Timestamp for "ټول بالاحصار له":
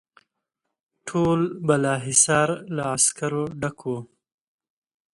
1.07-2.83